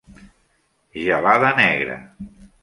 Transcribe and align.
Gelada 1.01 1.53
negra 1.61 1.99